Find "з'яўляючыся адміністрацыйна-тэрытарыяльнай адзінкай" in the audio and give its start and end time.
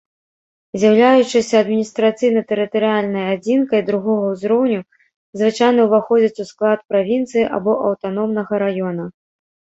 0.83-3.81